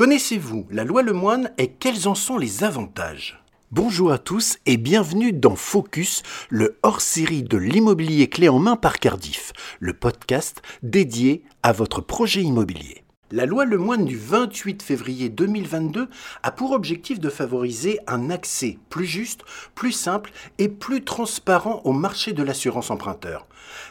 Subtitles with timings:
[0.00, 3.44] Connaissez-vous la loi Lemoine et quels en sont les avantages?
[3.70, 8.98] Bonjour à tous et bienvenue dans Focus, le hors-série de l'immobilier clé en main par
[8.98, 13.04] Cardiff, le podcast dédié à votre projet immobilier.
[13.30, 16.08] La loi Lemoine du 28 février 2022
[16.42, 19.42] a pour objectif de favoriser un accès plus juste,
[19.74, 23.46] plus simple et plus transparent au marché de l'assurance emprunteur.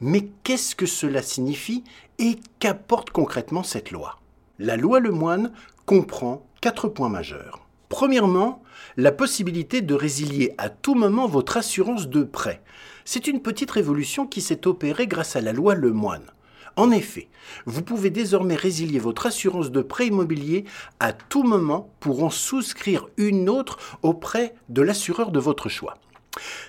[0.00, 1.84] Mais qu'est-ce que cela signifie
[2.18, 4.18] et qu'apporte concrètement cette loi?
[4.58, 5.52] La loi Lemoine
[5.92, 7.66] comprend quatre points majeurs.
[7.90, 8.62] Premièrement,
[8.96, 12.62] la possibilité de résilier à tout moment votre assurance de prêt.
[13.04, 16.24] C'est une petite révolution qui s'est opérée grâce à la loi Lemoine.
[16.76, 17.28] En effet,
[17.66, 20.64] vous pouvez désormais résilier votre assurance de prêt immobilier
[20.98, 25.98] à tout moment pour en souscrire une autre auprès de l'assureur de votre choix.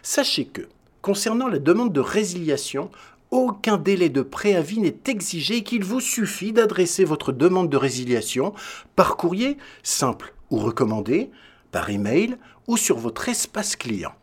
[0.01, 0.67] Sachez que,
[1.01, 2.91] concernant la demande de résiliation,
[3.33, 8.53] aucun délai de préavis n'est exigé et qu'il vous suffit d'adresser votre demande de résiliation
[8.95, 11.31] par courrier simple ou recommandé,
[11.71, 14.13] par email ou sur votre espace client.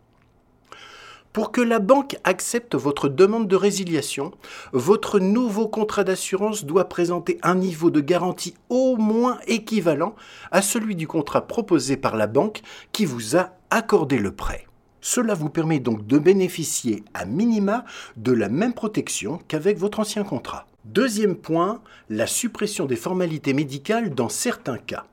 [1.33, 4.31] Pour que la banque accepte votre demande de résiliation,
[4.71, 10.15] votre nouveau contrat d'assurance doit présenter un niveau de garantie au moins équivalent
[10.51, 12.61] à celui du contrat proposé par la banque
[12.93, 14.67] qui vous a accordé le prêt.
[15.01, 17.85] Cela vous permet donc de bénéficier à minima
[18.17, 20.67] de la même protection qu'avec votre ancien contrat.
[20.85, 25.05] Deuxième point, la suppression des formalités médicales dans certains cas.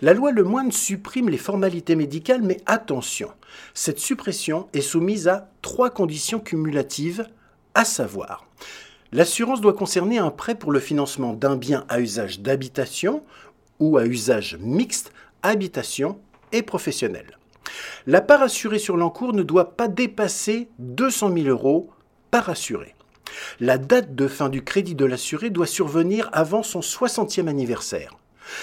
[0.00, 3.30] La loi Lemoine supprime les formalités médicales, mais attention,
[3.74, 7.28] cette suppression est soumise à trois conditions cumulatives,
[7.74, 8.46] à savoir
[9.10, 13.22] L'assurance doit concerner un prêt pour le financement d'un bien à usage d'habitation
[13.78, 16.18] ou à usage mixte, habitation
[16.52, 17.38] et professionnel.
[18.06, 21.90] La part assurée sur l'encours ne doit pas dépasser 200 000 euros
[22.30, 22.94] par assuré.
[23.60, 28.16] La date de fin du crédit de l'assuré doit survenir avant son 60e anniversaire.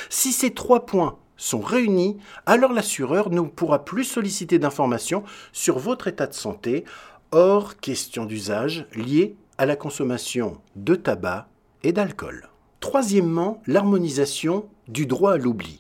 [0.10, 6.08] Si ces trois points sont réunis, alors l'assureur ne pourra plus solliciter d'informations sur votre
[6.08, 6.86] état de santé,
[7.32, 11.48] hors question d'usage lié à la consommation de tabac
[11.84, 12.50] et d'alcool.
[12.80, 15.80] Troisièmement, l'harmonisation du droit à l'oubli.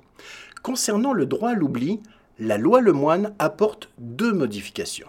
[0.64, 2.02] Concernant le droit à l'oubli,
[2.40, 5.08] la loi Lemoine apporte deux modifications.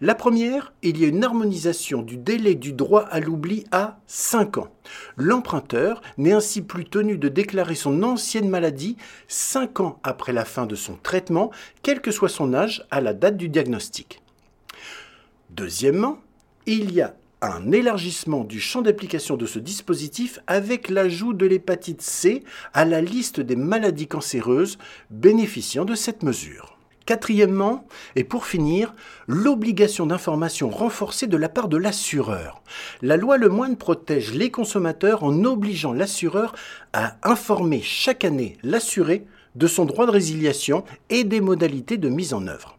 [0.00, 4.58] La première, il y a une harmonisation du délai du droit à l'oubli à 5
[4.58, 4.68] ans.
[5.16, 8.96] L'emprunteur n'est ainsi plus tenu de déclarer son ancienne maladie
[9.28, 11.52] 5 ans après la fin de son traitement,
[11.82, 14.22] quel que soit son âge à la date du diagnostic.
[15.50, 16.18] Deuxièmement,
[16.66, 22.00] il y a un élargissement du champ d'application de ce dispositif avec l'ajout de l'hépatite
[22.00, 24.78] C à la liste des maladies cancéreuses
[25.10, 26.78] bénéficiant de cette mesure.
[27.04, 28.94] Quatrièmement, et pour finir,
[29.26, 32.62] l'obligation d'information renforcée de la part de l'assureur.
[33.02, 36.54] La loi Lemoine protège les consommateurs en obligeant l'assureur
[36.92, 39.26] à informer chaque année l'assuré
[39.56, 42.76] de son droit de résiliation et des modalités de mise en œuvre.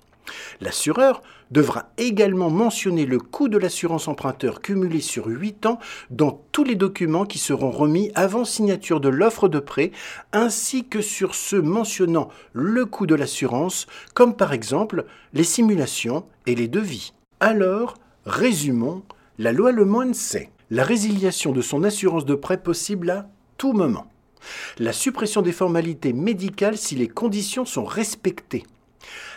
[0.62, 1.22] L'assureur
[1.54, 6.74] devra également mentionner le coût de l'assurance emprunteur cumulé sur 8 ans dans tous les
[6.76, 9.92] documents qui seront remis avant signature de l'offre de prêt,
[10.32, 16.56] ainsi que sur ceux mentionnant le coût de l'assurance, comme par exemple les simulations et
[16.56, 17.14] les devis.
[17.40, 17.94] Alors,
[18.26, 19.04] résumons,
[19.38, 23.74] la loi Le Monde sait la résiliation de son assurance de prêt possible à tout
[23.74, 24.08] moment.
[24.80, 28.64] La suppression des formalités médicales si les conditions sont respectées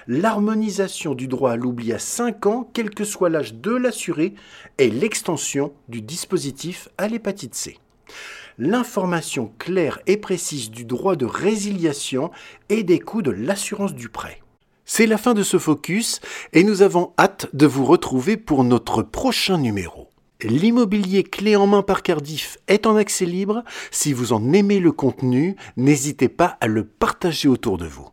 [0.06, 4.34] l'harmonisation du droit à l'oubli à 5 ans, quel que soit l'âge de l'assuré,
[4.78, 7.78] et l'extension du dispositif à l'hépatite C.
[8.58, 12.30] L'information claire et précise du droit de résiliation
[12.68, 14.40] et des coûts de l'assurance du prêt.
[14.86, 16.20] C'est la fin de ce focus
[16.52, 20.10] et nous avons hâte de vous retrouver pour notre prochain numéro.
[20.42, 23.64] L'immobilier clé en main par Cardiff est en accès libre.
[23.90, 28.08] Si vous en aimez le contenu, n'hésitez pas à le partager autour de vous.